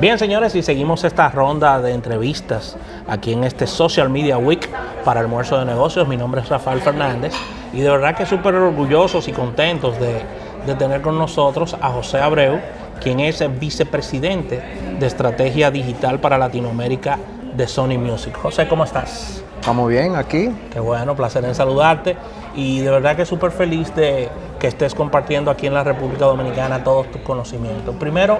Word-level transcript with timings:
Bien, 0.00 0.16
señores, 0.16 0.54
y 0.54 0.62
seguimos 0.62 1.02
esta 1.02 1.28
ronda 1.28 1.80
de 1.80 1.92
entrevistas 1.92 2.76
aquí 3.08 3.32
en 3.32 3.42
este 3.42 3.66
Social 3.66 4.08
Media 4.08 4.38
Week 4.38 4.70
para 5.04 5.18
Almuerzo 5.18 5.58
de 5.58 5.64
Negocios. 5.64 6.06
Mi 6.06 6.16
nombre 6.16 6.40
es 6.40 6.48
Rafael 6.48 6.80
Fernández 6.80 7.34
y 7.72 7.80
de 7.80 7.90
verdad 7.90 8.14
que 8.14 8.24
súper 8.24 8.54
orgullosos 8.54 9.26
y 9.26 9.32
contentos 9.32 9.98
de, 9.98 10.22
de 10.64 10.74
tener 10.76 11.02
con 11.02 11.18
nosotros 11.18 11.76
a 11.80 11.90
José 11.90 12.20
Abreu, 12.20 12.60
quien 13.02 13.18
es 13.18 13.40
el 13.40 13.48
vicepresidente 13.48 14.62
de 15.00 15.04
Estrategia 15.04 15.72
Digital 15.72 16.20
para 16.20 16.38
Latinoamérica 16.38 17.18
de 17.56 17.66
Sony 17.66 17.98
Music. 17.98 18.36
José, 18.40 18.68
¿cómo 18.68 18.84
estás? 18.84 19.42
Estamos 19.58 19.88
bien 19.88 20.14
aquí. 20.14 20.54
Qué 20.72 20.78
bueno, 20.78 21.16
placer 21.16 21.44
en 21.44 21.56
saludarte 21.56 22.16
y 22.54 22.78
de 22.80 22.90
verdad 22.92 23.16
que 23.16 23.26
súper 23.26 23.50
feliz 23.50 23.92
de 23.96 24.28
que 24.60 24.68
estés 24.68 24.94
compartiendo 24.94 25.50
aquí 25.50 25.66
en 25.66 25.74
la 25.74 25.82
República 25.82 26.26
Dominicana 26.26 26.84
todos 26.84 27.10
tus 27.10 27.20
conocimientos. 27.22 27.96
Primero, 27.96 28.38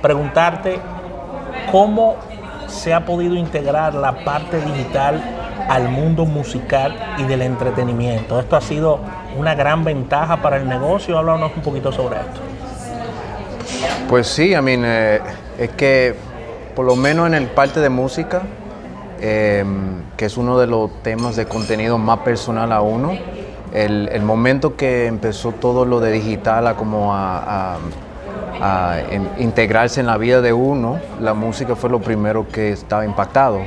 preguntarte 0.00 0.78
cómo 1.70 2.16
se 2.68 2.92
ha 2.92 3.04
podido 3.04 3.34
integrar 3.34 3.94
la 3.94 4.24
parte 4.24 4.60
digital 4.60 5.22
al 5.68 5.88
mundo 5.88 6.26
musical 6.26 6.94
y 7.18 7.24
del 7.24 7.42
entretenimiento. 7.42 8.38
Esto 8.40 8.56
ha 8.56 8.60
sido 8.60 9.00
una 9.38 9.54
gran 9.54 9.84
ventaja 9.84 10.42
para 10.42 10.56
el 10.56 10.68
negocio. 10.68 11.18
Háblanos 11.18 11.52
un 11.56 11.62
poquito 11.62 11.92
sobre 11.92 12.16
esto. 12.16 12.40
Pues 14.08 14.26
sí, 14.26 14.52
I 14.52 14.60
mean, 14.60 14.82
eh, 14.84 15.20
es 15.58 15.70
que 15.70 16.14
por 16.74 16.84
lo 16.84 16.96
menos 16.96 17.26
en 17.28 17.34
el 17.34 17.46
parte 17.46 17.80
de 17.80 17.88
música, 17.88 18.42
eh, 19.20 19.64
que 20.16 20.26
es 20.26 20.36
uno 20.36 20.58
de 20.58 20.66
los 20.66 20.90
temas 21.02 21.36
de 21.36 21.46
contenido 21.46 21.98
más 21.98 22.18
personal 22.18 22.72
a 22.72 22.80
uno, 22.80 23.12
el, 23.72 24.22
momento 24.22 24.76
que 24.76 25.06
empezó 25.06 25.50
todo 25.50 25.84
lo 25.84 25.98
de 25.98 26.12
digital 26.12 26.68
a 26.68 26.74
como 26.74 27.12
a 27.12 27.78
a 28.60 28.98
integrarse 29.38 30.00
en 30.00 30.06
la 30.06 30.16
vida 30.16 30.40
de 30.40 30.52
uno, 30.52 30.98
la 31.20 31.34
música 31.34 31.76
fue 31.76 31.90
lo 31.90 32.00
primero 32.00 32.46
que 32.48 32.72
estaba 32.72 33.04
impactado. 33.04 33.60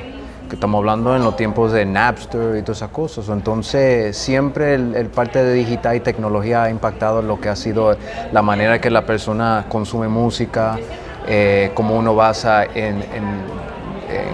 Que 0.50 0.56
estamos 0.56 0.80
hablando 0.80 1.14
en 1.16 1.24
los 1.26 1.36
tiempos 1.36 1.74
de 1.74 1.86
Napster 1.86 2.56
y 2.56 2.62
todas 2.62 2.78
esas 2.78 2.92
cosas. 2.92 3.28
Entonces, 3.28 4.16
siempre 4.16 4.76
el, 4.76 5.08
parte 5.08 5.44
de 5.44 5.54
digital 5.54 5.98
y 5.98 6.00
tecnología 6.00 6.64
ha 6.64 6.70
impactado 6.70 7.22
lo 7.22 7.42
que 7.42 7.50
ha 7.50 7.56
sido 7.56 7.98
la 8.32 8.42
manera 8.42 8.80
que 8.80 8.90
la 8.90 9.06
persona 9.06 9.66
consume 9.68 10.08
música, 10.08 10.80
eh, 11.28 11.72
cómo 11.74 11.98
uno 11.98 12.16
basa 12.16 12.64
en, 12.64 13.02
en 13.02 13.68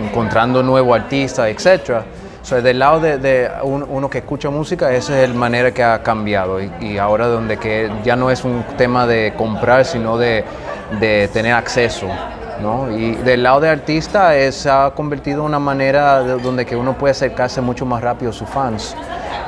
encontrando 0.06 0.62
nuevos 0.62 0.96
artistas, 0.96 1.48
etcétera. 1.50 2.04
O 2.44 2.46
sea, 2.46 2.60
del 2.60 2.78
lado 2.78 3.00
de, 3.00 3.50
uno 3.64 4.10
que 4.10 4.18
escucha 4.18 4.50
música, 4.50 4.92
esa 4.92 5.24
es 5.24 5.30
la 5.30 5.36
manera 5.36 5.74
que 5.74 5.82
ha 5.82 6.04
cambiado 6.04 6.60
y, 6.62 6.98
ahora 6.98 7.28
donde 7.28 7.56
que 7.56 7.90
ya 8.04 8.18
no 8.18 8.30
es 8.30 8.44
un 8.44 8.66
tema 8.78 9.08
de 9.08 9.34
comprar, 9.38 9.86
sino 9.86 10.18
de, 10.18 10.44
tener 11.32 11.54
acceso. 11.54 12.08
¿no? 12.62 12.92
Y 12.92 13.16
del 13.16 13.44
lado 13.44 13.62
de 13.62 13.70
artista 13.70 14.34
se 14.52 14.70
ha 14.70 14.92
convertido 14.94 15.40
en 15.40 15.46
una 15.46 15.60
manera 15.60 16.20
donde 16.20 16.66
que 16.66 16.76
uno 16.76 16.98
puede 16.98 17.12
acercarse 17.12 17.62
mucho 17.62 17.86
más 17.86 18.02
rápido 18.02 18.32
a 18.32 18.34
sus 18.34 18.50
fans 18.50 18.94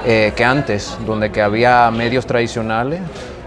eh, 0.05 0.31
que 0.33 0.45
antes, 0.45 0.97
donde 1.05 1.33
que 1.33 1.41
había 1.41 1.91
medios 1.91 2.25
tradicionales 2.25 3.01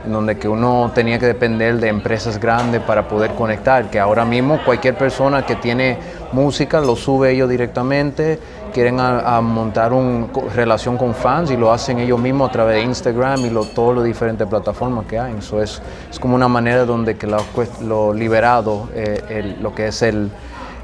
donde 0.04 0.38
que 0.38 0.48
uno 0.48 0.90
tenía 0.94 1.18
que 1.18 1.26
depender 1.26 1.76
de 1.76 1.88
empresas 1.88 2.38
grandes 2.38 2.80
para 2.82 3.08
poder 3.08 3.32
conectar, 3.32 3.90
que 3.90 3.98
ahora 3.98 4.24
mismo 4.24 4.60
cualquier 4.64 4.94
persona 4.94 5.44
que 5.44 5.56
tiene 5.56 5.98
música 6.32 6.80
lo 6.80 6.96
sube 6.96 7.32
ellos 7.32 7.48
directamente, 7.48 8.38
quieren 8.72 8.96
montar 9.42 9.92
una 9.92 10.26
relación 10.54 10.96
con 10.96 11.14
fans 11.14 11.50
y 11.50 11.56
lo 11.56 11.72
hacen 11.72 11.98
ellos 11.98 12.18
mismos 12.18 12.50
a 12.50 12.52
través 12.52 12.76
de 12.76 12.82
Instagram 12.82 13.46
y 13.46 13.50
lo, 13.50 13.64
todas 13.64 13.96
las 13.96 14.04
diferentes 14.04 14.46
plataformas 14.46 15.06
que 15.06 15.18
hay. 15.18 15.34
Eso 15.38 15.62
es, 15.62 15.80
es 16.10 16.18
como 16.18 16.34
una 16.34 16.48
manera 16.48 16.84
donde 16.84 17.16
que 17.16 17.26
lo, 17.26 18.12
liberado, 18.12 18.88
eh, 18.94 19.56
lo 19.60 19.74
que 19.74 19.88
es 19.88 20.02
el, 20.02 20.30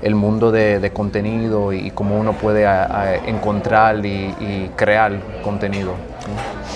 el 0.05 0.15
mundo 0.15 0.53
de, 0.53 0.91
contenido 0.93 1.73
y, 1.73 1.91
cómo 1.91 2.19
uno 2.19 2.35
puede 2.35 2.67
encontrar 3.27 4.05
y, 4.05 4.71
crear 4.77 5.19
contenido. 5.43 5.93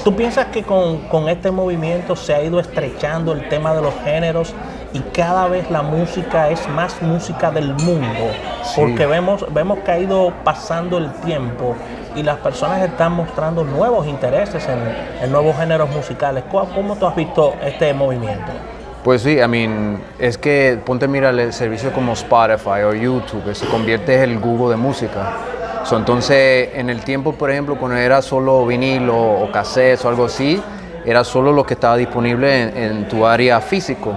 ¿Tú 0.02 0.16
piensas 0.16 0.46
que 0.46 0.62
con, 0.62 1.28
este 1.28 1.50
movimiento 1.50 2.16
se 2.16 2.34
ha 2.34 2.42
ido 2.42 2.58
estrechando 2.58 3.32
el 3.32 3.48
tema 3.50 3.74
de 3.74 3.82
los 3.82 3.94
géneros 4.02 4.54
y 4.92 5.00
cada 5.00 5.48
vez 5.48 5.70
la 5.70 5.82
música 5.82 6.50
es 6.50 6.68
más 6.68 7.00
música 7.02 7.50
del 7.50 7.74
mundo? 7.74 8.30
Porque 8.76 9.06
vemos, 9.06 9.44
vemos 9.52 9.78
que 9.80 9.90
ha 9.90 9.98
ido 9.98 10.32
pasando 10.44 10.98
el 10.98 11.12
tiempo 11.20 11.74
y 12.16 12.22
las 12.22 12.38
personas 12.38 12.82
están 12.82 13.12
mostrando 13.12 13.64
nuevos 13.64 14.06
intereses 14.06 14.66
en, 14.68 14.78
en 15.22 15.32
nuevos 15.32 15.56
géneros 15.56 15.90
musicales. 15.90 16.44
¿Cómo 16.50 16.96
tú 16.96 17.06
has 17.06 17.16
visto 17.16 17.54
este 17.62 17.92
movimiento? 17.92 18.52
Pues 19.04 19.22
sí, 19.22 19.38
I 19.38 19.46
mean, 19.46 20.02
es 20.18 20.36
que 20.36 20.78
ponte 20.84 21.06
mira 21.06 21.30
el 21.30 21.52
servicio 21.52 21.92
como 21.92 22.12
Spotify 22.14 22.82
o 22.84 22.92
YouTube, 22.92 23.54
se 23.54 23.66
convierte 23.66 24.14
en 24.14 24.30
el 24.30 24.38
Google 24.38 24.70
de 24.70 24.76
música. 24.76 25.32
entonces, 25.92 26.70
en 26.74 26.90
el 26.90 27.02
tiempo, 27.02 27.32
por 27.32 27.50
ejemplo, 27.50 27.76
cuando 27.78 27.96
era 27.96 28.20
solo 28.20 28.66
vinilo 28.66 29.16
o 29.16 29.50
cassette 29.52 30.04
o 30.04 30.08
algo 30.08 30.24
así, 30.24 30.60
era 31.06 31.24
solo 31.24 31.52
lo 31.52 31.64
que 31.64 31.74
estaba 31.74 31.96
disponible 31.96 32.64
en, 32.84 33.08
tu 33.08 33.24
área 33.24 33.60
físico. 33.60 34.14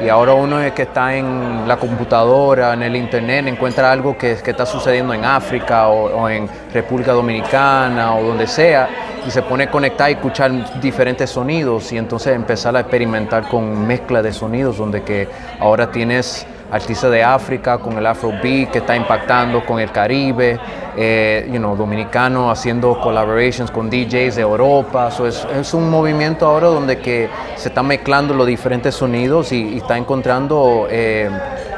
Y 0.00 0.08
ahora 0.08 0.32
uno 0.32 0.60
es 0.60 0.72
que 0.72 0.82
está 0.82 1.14
en 1.14 1.66
la 1.66 1.76
computadora, 1.76 2.72
en 2.72 2.82
el 2.84 2.94
internet, 2.94 3.46
encuentra 3.48 3.90
algo 3.90 4.16
que, 4.16 4.32
está 4.32 4.64
sucediendo 4.64 5.12
en 5.12 5.24
África 5.24 5.88
o, 5.88 6.22
o 6.22 6.28
en 6.28 6.48
República 6.72 7.12
Dominicana 7.12 8.14
o 8.14 8.22
donde 8.22 8.46
sea 8.46 8.88
y 9.26 9.30
se 9.30 9.42
pone 9.42 9.64
a 9.64 9.70
conectar 9.70 10.08
y 10.08 10.14
escuchar 10.14 10.80
diferentes 10.80 11.30
sonidos 11.30 11.92
y 11.92 11.98
entonces 11.98 12.34
empezar 12.34 12.76
a 12.76 12.80
experimentar 12.80 13.48
con 13.48 13.86
mezcla 13.86 14.22
de 14.22 14.32
sonidos 14.32 14.78
donde 14.78 15.02
que 15.02 15.28
ahora 15.58 15.90
tienes 15.90 16.46
artistas 16.70 17.10
de 17.10 17.24
África 17.24 17.78
con 17.78 17.96
el 17.98 18.06
Afrobeat 18.06 18.70
que 18.70 18.78
está 18.78 18.96
impactando 18.96 19.64
con 19.64 19.80
el 19.80 19.90
Caribe, 19.90 20.58
eh, 20.96 21.48
you 21.52 21.58
know, 21.58 21.76
dominicano 21.76 22.50
haciendo 22.50 23.00
collaborations 23.00 23.70
con 23.70 23.90
DJs 23.90 24.36
de 24.36 24.42
Europa. 24.42 25.08
es, 25.26 25.46
es, 25.56 25.74
un 25.74 25.90
movimiento 25.90 26.46
ahora 26.46 26.68
donde 26.68 26.98
que 26.98 27.28
se 27.56 27.68
están 27.68 27.86
mezclando 27.86 28.34
los 28.34 28.46
diferentes 28.46 28.94
sonidos 28.94 29.52
y, 29.52 29.78
está 29.78 29.96
encontrando 29.96 30.86
eh, 30.90 31.30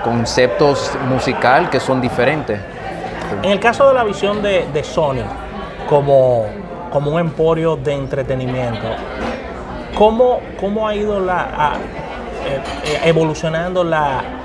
conceptos 0.02 0.92
musical 1.08 1.70
que 1.70 1.80
son 1.80 2.00
diferentes. 2.00 2.58
En 3.42 3.50
el 3.50 3.60
caso 3.60 3.88
de 3.88 3.94
la 3.94 4.04
visión 4.04 4.42
de, 4.42 4.84
Sony 4.84 5.24
como 5.88 6.46
como 6.90 7.12
un 7.12 7.20
emporio 7.20 7.76
de 7.76 7.94
entretenimiento. 7.94 8.88
¿Cómo, 9.94 10.40
cómo 10.58 10.88
ha 10.88 10.94
ido 10.96 11.20
la, 11.20 11.74
eh, 12.44 13.00
evolucionando 13.04 13.84
la, 13.84 14.39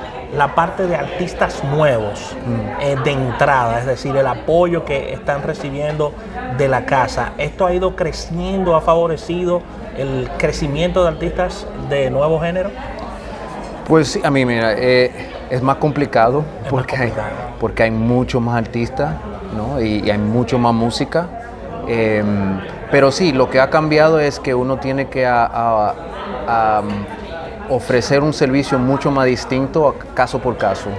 parte 0.56 0.88
de 0.88 0.96
artistas 0.96 1.64
nuevos 1.64 2.36
mm. 2.46 2.82
eh, 2.82 2.96
de 3.04 3.12
entrada, 3.12 3.80
es 3.80 3.86
decir, 3.86 4.16
el 4.16 4.28
apoyo 4.28 4.86
que 4.86 5.14
están 5.14 5.44
recibiendo 5.44 6.14
de 6.58 6.68
la 6.68 6.86
casa? 6.86 7.34
¿Esto 7.38 7.66
ha 7.66 7.74
ido 7.74 7.96
creciendo, 7.96 8.76
ha 8.76 8.82
favorecido 8.82 9.62
el 9.98 10.30
crecimiento 10.38 11.04
de 11.04 11.10
artistas 11.10 11.68
de 11.90 12.10
nuevo 12.10 12.40
género? 12.40 12.72
Pues 13.88 14.10
sí, 14.10 14.22
a 14.24 14.32
mí, 14.32 14.46
mira, 14.46 14.74
es 14.74 15.62
más 15.62 15.78
complicado, 15.78 16.44
porque, 16.70 16.96
Hay, 16.96 17.14
porque 17.60 17.84
hay 17.84 17.92
mucho 17.92 18.40
más 18.40 18.58
artistas 18.58 19.16
¿no? 19.56 19.80
y, 19.80 20.02
y 20.06 20.10
hay 20.10 20.18
mucho 20.18 20.58
más 20.58 20.74
música. 20.74 21.28
Em, 21.88 22.60
pero 22.92 23.12
sí, 23.12 23.32
lo 23.32 23.50
que 23.50 23.60
ha 23.60 23.70
cambiado 23.70 24.20
es 24.20 24.40
que 24.40 24.56
uno 24.56 24.78
tiene 24.78 25.08
que 25.08 25.26
ofrecer 27.70 28.22
un 28.22 28.34
servicio 28.34 28.80
mucho 28.80 29.12
más 29.12 29.26
distinto 29.26 29.96
caso 30.14 30.40
por 30.40 30.58
caso. 30.58 30.90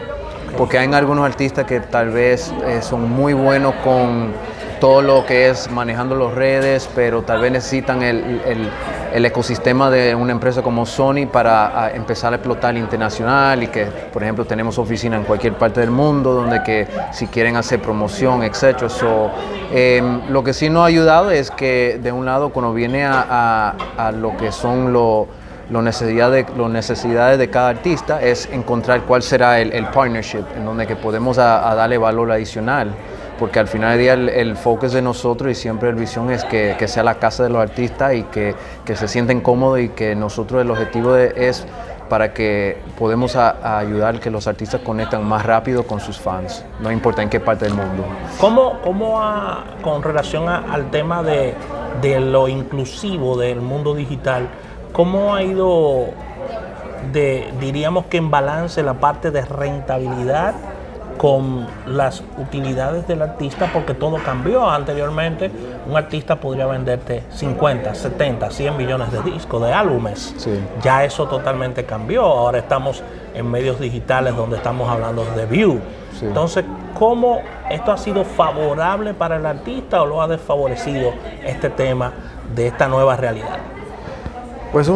Porque 0.57 0.79
hay 0.79 0.93
algunos 0.93 1.25
artistas 1.25 1.67
que 1.67 1.81
tal 1.81 2.11
vez 2.11 2.53
eh, 2.67 2.81
son 2.81 3.11
muy 3.11 3.35
buenos 3.35 3.75
con 3.85 4.33
todo 4.81 5.03
lo 5.03 5.25
que 5.25 5.49
es 5.49 5.71
manejando 5.71 6.15
las 6.17 6.35
redes, 6.35 6.89
pero 6.95 7.23
tal 7.23 7.41
vez 7.41 7.53
necesitan 7.53 8.03
el, 8.03 8.71
ecosistema 9.13 9.91
de 9.91 10.15
una 10.15 10.33
empresa 10.33 10.63
como 10.63 10.85
Sony 10.85 11.27
para 11.31 11.91
empezar 11.95 12.33
a 12.33 12.37
explotar 12.37 12.77
internacional 12.77 13.63
y 13.63 13.69
que, 13.69 13.87
por 14.13 14.23
ejemplo, 14.23 14.45
tenemos 14.45 14.79
oficina 14.79 15.17
en 15.17 15.25
cualquier 15.25 15.55
parte 15.55 15.81
del 15.81 15.91
mundo 15.91 16.35
donde 16.35 16.63
que 16.63 16.87
si 17.13 17.27
quieren 17.27 17.57
hacer 17.57 17.81
promoción, 17.81 18.43
etc. 18.43 18.89
So, 18.89 19.31
em, 19.73 20.29
lo 20.29 20.45
que 20.45 20.53
sí 20.53 20.69
nos 20.69 20.83
ha 20.83 20.87
ayudado 20.87 21.31
es 21.31 21.51
que 21.51 21.99
de 22.03 22.13
un 22.13 22.27
lado 22.27 22.51
cuando 22.51 22.75
viene 22.75 23.05
a, 23.07 23.75
lo 24.15 24.37
que 24.37 24.53
son 24.53 24.93
los 24.93 25.27
necesidades, 25.71 26.47
necesidades 26.57 27.39
de 27.39 27.51
cada 27.51 27.69
artista 27.71 28.23
es 28.23 28.49
encontrar 28.53 29.03
cuál 29.03 29.23
será 29.23 29.61
el, 29.61 29.87
partnership 29.87 30.45
en 30.57 30.65
donde 30.65 30.87
que 30.87 30.97
podemos 30.97 31.39
a 31.39 31.75
darle 31.75 31.99
valor 31.99 32.31
adicional 32.31 32.95
porque 33.39 33.59
al 33.59 33.69
final 33.69 33.91
del 33.91 34.01
día 34.01 34.13
el, 34.15 34.29
el 34.29 34.57
focus 34.57 34.93
de 34.93 35.03
nosotros 35.03 35.51
y 35.51 35.55
siempre 35.55 35.93
la 35.93 35.99
visión 35.99 36.31
es 36.31 36.45
que, 36.45 36.77
que, 36.79 36.89
sea 36.89 37.03
la 37.03 37.17
casa 37.17 37.43
de 37.43 37.51
los 37.51 37.61
artistas 37.61 38.15
y 38.15 38.23
que, 38.25 38.55
que 38.85 38.97
se 38.97 39.09
sienten 39.09 39.41
cómodos 39.41 39.81
y 39.81 39.89
que 39.91 40.15
nosotros 40.15 40.63
el 40.63 40.71
objetivo 40.71 41.17
es 41.17 41.67
para 42.09 42.33
que 42.33 42.79
podemos 42.99 43.37
a, 43.37 43.79
ayudar 43.79 44.21
que 44.21 44.31
los 44.31 44.47
artistas 44.47 44.81
conectan 44.83 45.25
más 45.25 45.45
rápido 45.45 45.87
con 45.87 46.01
sus 46.01 46.19
fans, 46.19 46.65
no 46.81 46.91
importa 46.91 47.23
en 47.23 47.29
qué 47.29 47.41
parte 47.41 47.65
del 47.65 47.75
mundo. 47.75 48.05
¿Cómo, 48.41 48.81
cómo 48.83 49.21
con 49.83 50.03
relación 50.03 50.49
al 50.49 50.91
tema 50.91 51.23
de, 51.23 51.55
de, 52.01 52.21
lo 52.21 52.47
inclusivo 52.47 53.37
del 53.37 53.61
mundo 53.61 53.95
digital, 53.95 54.49
cómo 54.93 55.35
ha 55.35 55.43
ido 55.43 56.07
de, 57.13 57.53
diríamos 57.61 58.07
que 58.07 58.17
en 58.17 58.31
balance 58.31 58.83
la 58.83 58.95
parte 58.95 59.31
de 59.31 59.45
rentabilidad 59.45 60.55
con 61.17 61.67
las 61.87 62.23
utilidades 62.39 63.07
del 63.07 63.23
artista 63.23 63.71
porque 63.73 63.95
todo 63.95 64.17
cambió. 64.23 64.69
Anteriormente 64.69 65.51
un 65.87 65.97
artista 65.97 66.37
podría 66.37 66.67
venderte 66.67 67.25
50, 67.31 67.95
70, 67.95 68.51
100 68.51 68.77
millones 68.77 69.13
de 69.13 69.23
discos, 69.23 69.63
de 69.63 69.73
álbumes. 69.73 70.35
Ya 70.83 71.05
eso 71.05 71.27
totalmente 71.27 71.85
cambió. 71.85 72.23
Ahora 72.23 72.59
estamos 72.59 73.03
en 73.35 73.51
medios 73.51 73.81
digitales 73.81 74.37
donde 74.37 74.57
estamos 74.57 74.89
hablando 74.89 75.25
de 75.37 75.47
view. 75.47 75.81
Entonces, 76.23 76.65
¿cómo 76.99 77.41
esto 77.71 77.93
ha 77.93 77.99
sido 77.99 78.25
favorable 78.25 79.13
para 79.13 79.37
el 79.37 79.47
artista 79.47 80.03
o 80.03 80.07
lo 80.07 80.23
ha 80.23 80.29
desfavorecido 80.29 81.13
este 81.45 81.69
tema 81.71 82.13
de 82.55 82.69
esta 82.69 82.89
nueva 82.89 83.17
realidad? 83.17 83.76
Pues 84.73 84.91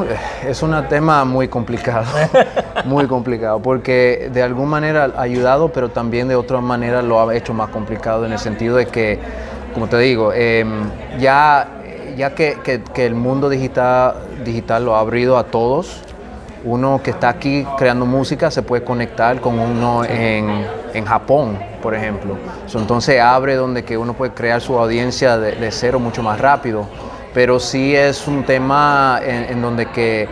es 0.47 0.63
un 0.63 0.89
tema 0.89 1.25
muy 1.25 1.49
complicado, 1.49 2.05
muy 2.85 3.07
complicado, 3.07 3.61
porque 3.61 4.29
de 4.33 4.43
alguna 4.43 4.69
manera 4.69 5.13
ha 5.17 5.23
ayudado, 5.23 5.69
pero 5.69 5.89
también 5.91 6.29
de 6.29 6.35
otra 6.35 6.61
manera 6.61 7.03
lo 7.03 7.21
ha 7.21 7.35
hecho 7.35 7.55
más 7.55 7.71
complicado 7.71 8.27
en 8.27 8.33
el 8.33 8.39
sentido 8.39 8.77
de 8.77 8.87
que, 8.87 9.19
como 9.73 9.87
te 9.87 9.97
digo, 9.99 10.33
em, 10.33 10.83
ya, 11.19 11.69
ya 12.17 12.35
que, 12.35 12.83
el 12.97 13.15
mundo 13.15 13.49
digital, 13.49 14.17
digital 14.45 14.85
lo 14.85 14.97
ha 14.97 15.01
abrido 15.01 15.39
a 15.39 15.45
todos, 15.45 16.03
uno 16.65 17.01
que 17.03 17.13
está 17.13 17.31
aquí 17.31 17.65
creando 17.79 18.05
música 18.05 18.51
se 18.51 18.63
puede 18.63 18.85
conectar 18.85 19.41
con 19.41 19.59
uno 19.59 20.05
en, 20.05 20.81
Japón, 21.07 21.59
por 21.81 21.95
ejemplo. 21.95 22.37
entonces 22.75 23.21
abre 23.21 23.55
donde 23.55 23.85
que 23.85 23.97
uno 23.97 24.13
puede 24.13 24.33
crear 24.33 24.61
su 24.61 24.77
audiencia 24.79 25.39
de 25.39 25.71
cero 25.71 25.99
mucho 25.99 26.23
más 26.23 26.39
rápido 26.39 26.87
pero 27.35 27.61
sí 27.61 27.95
es 27.95 28.27
un 28.27 28.45
tema 28.45 29.21
en, 29.25 29.61
donde 29.63 29.87
que 29.87 30.29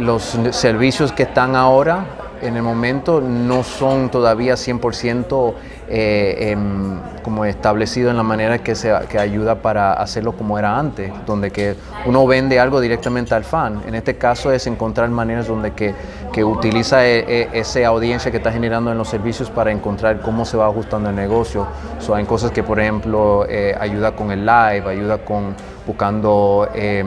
los 0.00 0.38
servicios 0.50 1.12
que 1.12 1.24
están 1.24 1.56
ahora 1.56 2.06
en 2.42 2.56
el 2.56 2.62
momento 2.62 3.20
no 3.20 3.62
son 3.62 4.10
todavía 4.10 4.54
100% 4.54 5.54
eh, 5.88 6.50
em, 6.50 6.98
como 7.22 7.44
establecido 7.44 8.10
en 8.10 8.16
la 8.16 8.22
manera 8.22 8.58
que, 8.58 8.74
se, 8.74 8.92
que 9.08 9.18
ayuda 9.18 9.56
para 9.56 9.94
hacerlo 9.94 10.32
como 10.32 10.58
era 10.58 10.78
antes, 10.78 11.12
donde 11.26 11.50
que 11.50 11.74
uno 12.06 12.26
vende 12.26 12.60
algo 12.60 12.80
directamente 12.80 13.34
al 13.34 13.44
fan. 13.44 13.82
En 13.86 13.94
este 13.94 14.16
caso 14.16 14.52
es 14.52 14.66
encontrar 14.66 15.08
maneras 15.08 15.46
donde 15.46 15.72
que, 15.72 15.94
que 16.32 16.44
utiliza 16.44 17.06
e, 17.06 17.48
esa 17.52 17.86
audiencia 17.86 18.30
que 18.30 18.38
está 18.38 18.52
generando 18.52 18.92
en 18.92 18.98
los 18.98 19.08
servicios 19.08 19.50
para 19.50 19.70
encontrar 19.72 20.20
cómo 20.20 20.44
se 20.44 20.56
va 20.56 20.66
ajustando 20.66 21.10
el 21.10 21.16
negocio. 21.16 21.66
So, 21.98 22.14
hay 22.14 22.24
cosas 22.24 22.50
que, 22.50 22.62
por 22.62 22.78
ejemplo, 22.78 23.46
eh, 23.48 23.74
ayuda 23.78 24.12
con 24.12 24.30
el 24.30 24.44
live, 24.44 24.84
ayuda 24.86 25.18
con 25.18 25.54
buscando 25.86 26.68
em, 26.74 27.06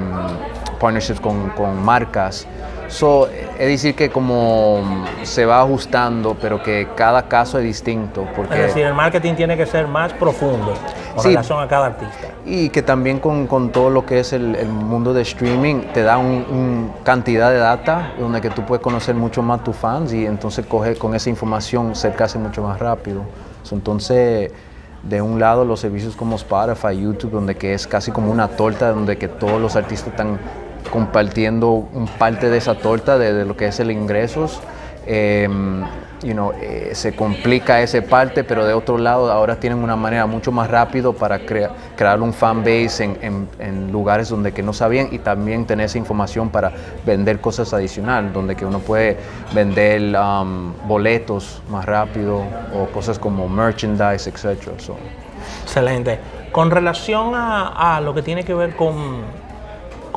partnerships 0.79 1.19
con, 1.19 1.49
con 1.51 1.83
marcas. 1.83 2.47
So, 2.87 3.27
es 3.27 3.67
decir, 3.67 3.95
que 3.95 4.09
como 4.09 5.05
se 5.23 5.45
va 5.45 5.61
ajustando, 5.61 6.37
pero 6.39 6.63
que 6.63 6.87
cada 6.95 7.27
caso 7.27 7.57
es 7.57 7.65
distinto. 7.65 8.25
Porque, 8.33 8.55
es 8.55 8.67
decir, 8.67 8.85
el 8.85 8.93
marketing 8.93 9.33
tiene 9.33 9.57
que 9.57 9.65
ser 9.65 9.87
más 9.87 10.13
profundo 10.13 10.73
con 11.15 11.25
relación 11.25 11.61
a 11.61 11.67
cada 11.67 11.87
artista. 11.87 12.29
Y 12.45 12.69
que 12.69 12.81
también 12.81 13.19
con, 13.19 13.45
con 13.47 13.71
todo 13.71 13.89
lo 13.89 14.05
que 14.05 14.19
es 14.19 14.31
el, 14.31 14.55
el, 14.55 14.69
mundo 14.69 15.13
de 15.13 15.23
streaming 15.23 15.81
te 15.93 16.01
da 16.03 16.17
una 16.17 16.45
un 16.47 16.93
cantidad 17.03 17.51
de 17.51 17.57
data 17.57 18.13
donde 18.17 18.39
que 18.39 18.49
tú 18.51 18.63
puedes 18.63 18.81
conocer 18.81 19.15
mucho 19.15 19.41
más 19.41 19.63
tus 19.63 19.75
fans 19.75 20.13
y 20.13 20.25
entonces 20.25 20.65
coger 20.65 20.97
con 20.97 21.13
esa 21.13 21.29
información 21.29 21.95
cercarse 21.95 22.37
mucho 22.37 22.61
más 22.61 22.79
rápido. 22.79 23.23
entonces 23.71 24.51
de 25.07 25.21
un 25.21 25.39
lado 25.39 25.65
los 25.65 25.79
servicios 25.79 26.15
como 26.15 26.35
Spotify, 26.35 27.01
YouTube, 27.01 27.31
donde 27.31 27.55
que 27.55 27.73
es 27.73 27.87
casi 27.87 28.11
como 28.11 28.31
una 28.31 28.49
torta, 28.49 28.91
donde 28.91 29.17
que 29.17 29.27
todos 29.27 29.61
los 29.61 29.75
artistas 29.75 30.09
están 30.09 30.39
compartiendo 30.91 31.71
un 31.71 32.07
parte 32.07 32.49
de 32.49 32.57
esa 32.57 32.75
torta 32.75 33.17
de, 33.17 33.45
lo 33.45 33.55
que 33.55 33.67
es 33.67 33.79
el 33.79 33.91
ingresos. 33.91 34.61
Em, 35.05 35.83
you 36.23 36.33
know, 36.33 36.51
eh, 36.61 36.91
se 36.93 37.15
complica 37.15 37.81
esa 37.81 38.01
parte, 38.01 38.43
pero 38.43 38.65
de 38.65 38.73
otro 38.73 38.97
lado 38.97 39.31
ahora 39.31 39.59
tienen 39.59 39.79
una 39.79 39.95
manera 39.95 40.25
mucho 40.25 40.51
más 40.51 40.69
rápido 40.69 41.13
para 41.13 41.39
crear 41.45 42.21
un 42.21 42.33
fan 42.33 42.59
base 42.63 43.03
en, 43.03 43.47
en, 43.59 43.91
lugares 43.91 44.29
donde 44.29 44.51
que 44.51 44.63
no 44.63 44.73
sabían 44.73 45.09
y 45.11 45.19
también 45.19 45.65
tener 45.65 45.85
esa 45.85 45.97
información 45.97 46.49
para 46.49 46.71
vender 47.05 47.39
cosas 47.39 47.73
adicionales, 47.73 48.33
donde 48.33 48.55
que 48.55 48.65
uno 48.65 48.79
puede 48.79 49.17
vender 49.53 50.15
um, 50.17 50.73
boletos 50.87 51.61
más 51.69 51.85
rápido 51.85 52.43
o 52.73 52.85
cosas 52.93 53.17
como 53.17 53.47
merchandise, 53.47 54.29
etc. 54.29 54.57
Excelente. 55.63 56.19
Con 56.51 56.71
relación 56.71 57.35
a, 57.35 57.95
a 57.95 58.01
lo 58.01 58.13
que 58.13 58.21
tiene 58.21 58.43
que 58.43 58.53
ver 58.53 58.75
con 58.75 59.46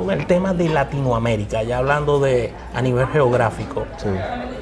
con 0.01 0.11
el 0.11 0.27
tema 0.27 0.55
de 0.55 0.67
Latinoamérica, 0.71 1.63
ya 1.63 1.77
hablando 1.77 2.19
de 2.21 2.51
a 2.75 2.81
nivel 2.81 3.07
geográfico. 3.09 3.85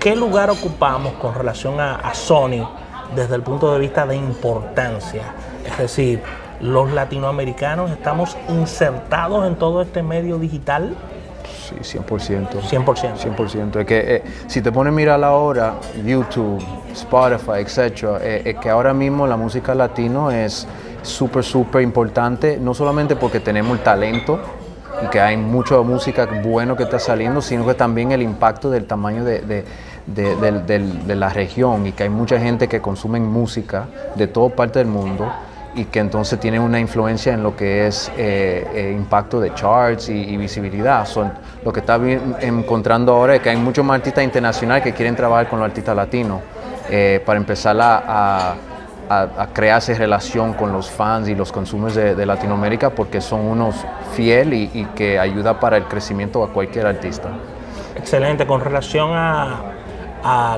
¿Qué 0.01 0.17
lugar 0.17 0.51
ocupamos 0.51 1.13
con 1.15 1.33
relación 1.33 1.79
a, 1.79 2.13
Sony 2.13 2.69
desde 3.15 3.37
el 3.37 3.43
punto 3.43 3.73
de 3.73 3.79
vista 3.79 4.05
de 4.05 4.17
importancia? 4.17 5.23
Es 5.65 5.79
decir, 5.79 6.21
los 6.61 6.91
latinoamericanos 6.91 7.93
estamos 7.93 8.37
insertados 8.49 9.47
en 9.47 9.55
todo 9.55 9.81
este 9.81 10.03
medio 10.03 10.39
digital. 10.39 10.97
Sí, 11.69 11.99
100%. 11.99 12.61
100%. 12.61 13.37
100%. 13.37 13.81
Es 13.81 13.87
que 13.87 14.17
eh, 14.17 14.25
si 14.49 14.61
te 14.61 14.73
pones 14.73 14.93
a 14.93 14.95
mirar 14.97 15.23
ahora, 15.23 15.77
YouTube, 16.05 16.61
Spotify, 16.93 17.61
etc., 17.61 18.19
eh, 18.21 18.43
es 18.45 18.57
que 18.57 18.71
ahora 18.71 18.93
mismo 18.93 19.25
la 19.25 19.37
música 19.37 19.73
latino 19.73 20.33
es 20.33 20.67
súper, 21.03 21.45
súper 21.45 21.83
importante, 21.83 22.59
no 22.61 22.75
solamente 22.75 23.15
porque 23.15 23.39
tenemos 23.39 23.79
el 23.79 23.85
talento, 23.85 24.41
y 25.05 25.07
que 25.09 25.21
hay 25.21 25.37
mucha 25.37 25.77
música 25.81 26.27
bueno 26.43 26.77
que 26.77 26.85
está 26.85 26.99
saliendo, 26.99 27.41
sino 27.41 27.67
que 27.67 27.75
también 27.75 28.13
el 28.13 28.23
impacto 28.23 28.71
del 28.71 28.87
tamaño 28.87 29.25
de, 29.25 29.65
la 31.07 31.29
región 31.29 31.87
y 31.87 31.93
que 31.93 32.05
hay 32.05 32.09
mucha 32.09 32.39
gente 32.39 32.69
que 32.69 32.81
consume 32.81 33.21
música 33.21 33.87
de 34.15 34.27
toda 34.27 34.51
parte 34.51 34.79
del 34.79 34.89
mundo 34.89 35.31
y 35.75 35.85
que 35.85 36.01
entonces 36.01 36.41
tiene 36.41 36.59
una 36.59 36.81
influencia 36.81 37.33
en 37.33 37.43
lo 37.43 37.55
que 37.55 37.87
es 37.87 38.11
eh, 38.17 38.67
eh, 38.75 38.95
impacto 38.97 39.39
de 39.41 39.55
charts 39.55 40.09
y, 40.09 40.37
visibilidad. 40.37 41.07
Son, 41.07 41.33
lo 41.65 41.73
que 41.73 41.81
está 41.81 42.01
encontrando 42.41 43.13
ahora 43.13 43.37
es 43.37 43.43
que 43.43 43.51
hay 43.51 43.57
muchos 43.57 43.85
más 43.85 43.97
artistas 43.97 44.25
internacionales 44.25 44.83
que 44.83 44.93
quieren 44.93 45.15
trabajar 45.15 45.49
con 45.49 45.61
los 45.61 45.69
artistas 45.69 45.95
latinos 45.95 46.41
eh, 46.91 47.23
para 47.25 47.39
empezar 47.39 47.77
a 47.81 48.03
a, 48.07 48.55
crearse 49.53 49.95
relación 49.95 50.53
con 50.53 50.73
los 50.73 50.91
fans 50.91 51.29
y 51.29 51.35
los 51.35 51.51
consumos 51.51 51.95
de, 51.95 52.27
Latinoamérica 52.27 52.91
porque 52.91 53.21
son 53.21 53.41
unos 53.41 53.75
fiel 54.13 54.53
y, 54.53 54.87
que 54.95 55.19
ayuda 55.19 55.59
para 55.61 55.77
el 55.77 55.85
crecimiento 55.85 56.45
a 56.45 56.53
cualquier 56.53 56.87
artista. 56.87 57.31
Excelente. 57.97 58.47
Con 58.47 58.61
relación 58.61 59.11
a, 59.13 59.75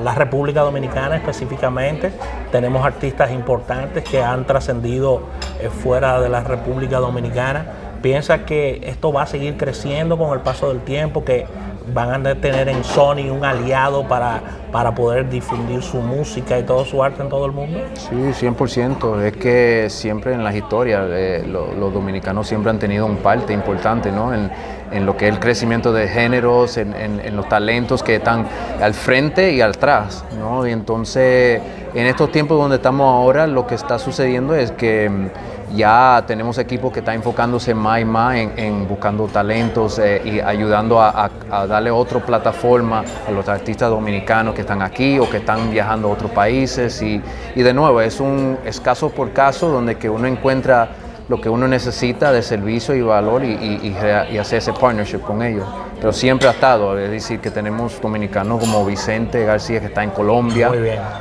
la 0.03 0.15
República 0.15 0.61
Dominicana 0.61 1.15
específicamente, 1.15 2.11
tenemos 2.51 2.85
artistas 2.85 3.31
importantes 3.31 4.03
que 4.03 4.21
han 4.21 4.45
trascendido 4.45 5.21
eh, 5.61 5.69
fuera 5.69 6.19
de 6.19 6.27
la 6.27 6.41
República 6.41 6.97
Dominicana. 6.97 7.65
¿Piensa 8.01 8.43
que 8.43 8.81
esto 8.83 9.13
va 9.13 9.21
a 9.21 9.27
seguir 9.27 9.55
creciendo 9.55 10.17
con 10.17 10.33
el 10.33 10.39
paso 10.39 10.69
del 10.69 10.81
tiempo? 10.81 11.23
Que 11.23 11.45
van 11.93 12.25
a 12.25 12.35
tener 12.35 12.67
en 12.67 12.83
Sony 12.83 13.29
un 13.31 13.45
aliado 13.45 14.07
para, 14.07 14.41
para 14.71 14.95
poder 14.95 15.29
difundir 15.29 15.81
su 15.81 15.97
música 15.97 16.57
y 16.57 16.63
todo 16.63 16.85
su 16.85 17.03
arte 17.03 17.21
en 17.21 17.29
todo 17.29 17.45
el 17.45 17.51
mundo? 17.51 17.79
Sí, 17.93 18.15
100%. 18.15 19.21
Es 19.21 19.37
que 19.37 19.87
siempre 19.89 20.33
en 20.33 20.43
las 20.43 20.55
historias 20.55 21.07
eh, 21.09 21.43
los 21.47 21.93
dominicanos 21.93 22.47
siempre 22.47 22.69
han 22.69 22.79
tenido 22.79 23.05
un 23.05 23.17
parte 23.17 23.53
importante 23.53 24.11
¿no? 24.11 24.33
en, 24.33 24.49
en, 24.91 25.05
lo 25.05 25.17
que 25.17 25.27
es 25.27 25.33
el 25.33 25.39
crecimiento 25.39 25.91
de 25.91 26.07
géneros, 26.07 26.77
en, 26.77 26.93
en, 26.93 27.35
los 27.35 27.47
talentos 27.49 28.03
que 28.03 28.15
están 28.15 28.47
al 28.81 28.93
frente 28.93 29.51
y 29.53 29.61
atrás. 29.61 30.23
¿no? 30.39 30.65
Y 30.65 30.71
entonces, 30.71 31.61
en 31.93 32.07
estos 32.07 32.31
tiempos 32.31 32.57
donde 32.57 32.77
estamos 32.77 33.05
ahora, 33.05 33.47
lo 33.47 33.67
que 33.67 33.75
está 33.75 33.99
sucediendo 33.99 34.55
es 34.55 34.71
que 34.71 35.29
ya 35.75 36.23
tenemos 36.27 36.57
equipos 36.57 36.91
que 36.91 36.99
están 36.99 37.15
enfocándose 37.15 37.73
más 37.73 38.01
y 38.01 38.05
más 38.05 38.35
en, 38.35 38.87
buscando 38.87 39.27
talentos 39.27 39.99
eh, 39.99 40.21
y 40.23 40.39
ayudando 40.39 41.01
a, 41.01 41.29
darle 41.67 41.91
otra 41.91 42.19
plataforma 42.19 43.03
a 43.27 43.31
los 43.31 43.47
artistas 43.47 43.89
dominicanos 43.89 44.53
están 44.61 44.81
aquí 44.81 45.19
o 45.19 45.29
que 45.29 45.37
están 45.37 45.71
viajando 45.71 46.07
a 46.07 46.11
otros 46.11 46.31
países. 46.31 47.01
Y, 47.01 47.21
de 47.55 47.73
nuevo, 47.73 48.01
es 48.01 48.19
un 48.19 48.57
es 48.65 48.79
caso 48.79 49.09
por 49.09 49.31
caso 49.31 49.69
donde 49.69 49.97
que 49.97 50.09
uno 50.09 50.27
encuentra 50.27 50.89
lo 51.29 51.39
que 51.39 51.49
uno 51.49 51.67
necesita 51.67 52.31
de 52.31 52.41
servicio 52.41 52.93
y 52.93 53.01
valor 53.01 53.43
y, 53.43 53.53
y, 53.53 54.37
hacer 54.37 54.57
ese 54.57 54.73
partnership 54.73 55.19
con 55.19 55.41
ellos. 55.41 55.65
Pero 55.99 56.11
siempre 56.11 56.47
ha 56.47 56.51
estado, 56.51 56.97
es 56.97 57.11
decir, 57.11 57.39
que 57.39 57.51
tenemos 57.51 58.01
dominicanos 58.01 58.59
como 58.59 58.83
Vicente 58.85 59.45
García 59.45 59.79
que 59.79 59.85
está 59.85 60.03
en 60.03 60.09
Colombia, 60.09 60.71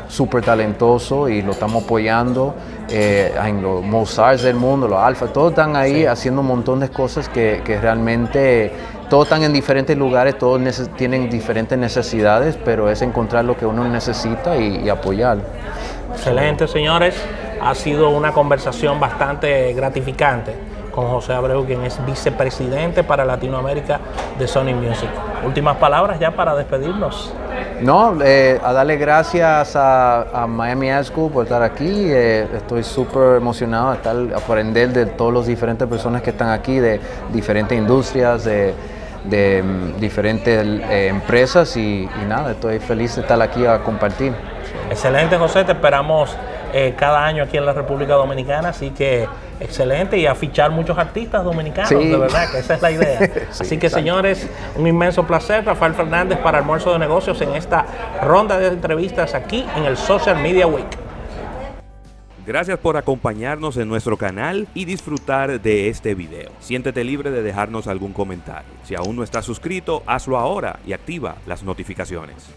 súper 0.08 0.42
talentoso 0.42 1.28
y 1.28 1.42
lo 1.42 1.52
estamos 1.52 1.84
apoyando. 1.84 2.54
Eh, 2.88 3.32
en 3.44 3.62
los 3.62 3.84
Mozart 3.84 4.40
del 4.40 4.56
mundo, 4.56 4.88
los 4.88 4.98
Alfa, 4.98 5.26
todos 5.26 5.50
están 5.50 5.76
ahí 5.76 6.06
haciendo 6.06 6.40
un 6.40 6.48
montón 6.48 6.80
de 6.80 6.88
cosas 6.88 7.28
que, 7.28 7.62
que 7.64 7.80
realmente 7.80 8.72
todos 9.10 9.24
están 9.24 9.42
en 9.42 9.52
diferentes 9.52 9.98
lugares, 9.98 10.38
todos 10.38 10.60
tienen 10.96 11.28
diferentes 11.28 11.76
necesidades, 11.76 12.56
pero 12.64 12.88
es 12.88 13.02
encontrar 13.02 13.44
lo 13.44 13.56
que 13.56 13.66
uno 13.66 13.86
necesita 13.86 14.56
y, 14.56 14.84
y 14.84 14.88
apoyar. 14.88 15.38
Excelente, 16.14 16.66
señores 16.66 17.14
ha 17.60 17.74
sido 17.74 18.10
una 18.10 18.32
conversación 18.32 18.98
bastante 18.98 19.72
gratificante 19.74 20.54
con 20.90 21.06
José 21.08 21.34
Abreu, 21.34 21.64
quien 21.64 21.84
es 21.84 22.04
vicepresidente 22.04 23.04
para 23.04 23.24
Latinoamérica 23.24 24.00
de 24.38 24.48
Sony 24.48 24.74
Music. 24.74 25.08
Últimas 25.44 25.76
palabras 25.76 26.18
ya 26.18 26.32
para 26.32 26.56
despedirnos. 26.56 27.32
No, 27.80 28.20
eh, 28.22 28.60
a 28.62 28.72
darle 28.72 28.96
gracias 28.96 29.76
a, 29.76 30.46
Miami 30.48 30.90
Ad 30.90 31.04
School 31.04 31.30
por 31.30 31.44
estar 31.44 31.62
aquí. 31.62 31.88
Eh, 31.88 32.48
estoy 32.56 32.82
súper 32.82 33.36
emocionado 33.36 33.90
de 33.90 33.96
estar, 33.96 34.16
aprender 34.34 34.90
de 34.90 35.06
todas 35.06 35.34
las 35.34 35.46
diferentes 35.46 35.86
personas 35.86 36.22
que 36.22 36.30
están 36.30 36.50
aquí, 36.50 36.78
de 36.78 37.00
diferentes 37.32 37.78
industrias, 37.78 38.44
de, 38.44 38.74
mm, 39.24 40.00
diferentes 40.00 40.66
eh, 40.66 41.08
empresas 41.08 41.76
y, 41.76 42.04
y, 42.04 42.24
nada, 42.26 42.52
estoy 42.52 42.78
feliz 42.78 43.16
de 43.16 43.22
estar 43.22 43.40
aquí 43.40 43.66
a 43.66 43.78
compartir. 43.80 44.32
Excelente, 44.90 45.36
José, 45.36 45.64
te 45.64 45.72
esperamos 45.72 46.36
cada 46.96 47.26
año 47.26 47.42
aquí 47.42 47.56
en 47.56 47.66
la 47.66 47.72
República 47.72 48.14
Dominicana, 48.14 48.68
así 48.68 48.90
que 48.90 49.26
excelente 49.60 50.16
y 50.16 50.26
a 50.26 50.34
fichar 50.34 50.70
muchos 50.70 50.96
artistas 50.96 51.44
dominicanos, 51.44 51.90
de 51.90 52.16
verdad, 52.16 52.50
que 52.50 52.58
esa 52.58 52.74
es 52.74 52.82
la 52.82 52.90
idea. 52.90 53.18
Así 53.50 53.78
que 53.78 53.90
señores, 53.90 54.48
un 54.76 54.86
inmenso 54.86 55.26
placer, 55.26 55.64
Rafael 55.64 55.94
Fernández 55.94 56.38
para 56.38 56.58
Almuerzo 56.58 56.92
de 56.92 56.98
Negocios 56.98 57.40
en 57.42 57.54
esta 57.54 57.84
ronda 58.22 58.58
de 58.58 58.68
entrevistas 58.68 59.34
aquí 59.34 59.66
en 59.76 59.84
el 59.84 59.96
Social 59.96 60.36
Media 60.36 60.66
Week. 60.66 61.09
Gracias 62.50 62.80
por 62.80 62.96
acompañarnos 62.96 63.76
en 63.76 63.86
nuestro 63.86 64.16
canal 64.16 64.66
y 64.74 64.84
disfrutar 64.84 65.62
de 65.62 65.88
este 65.88 66.16
video. 66.16 66.50
Siéntete 66.58 67.04
libre 67.04 67.30
de 67.30 67.44
dejarnos 67.44 67.86
algún 67.86 68.12
comentario. 68.12 68.72
Si 68.82 68.96
aún 68.96 69.14
no 69.14 69.22
estás 69.22 69.44
suscrito, 69.44 70.02
hazlo 70.04 70.36
ahora 70.36 70.80
y 70.84 70.92
activa 70.92 71.36
las 71.46 71.62
notificaciones. 71.62 72.52